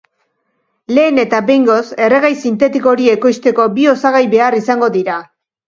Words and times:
Lehen 0.95 1.21
eta 1.23 1.41
behingoz, 1.49 1.83
erregai 2.07 2.33
sintetiko 2.45 2.95
hori 2.95 3.13
ekoizteko 3.13 3.71
bi 3.79 3.89
osagai 3.95 4.25
behar 4.35 4.61
izango 4.65 4.93
dira. 5.01 5.23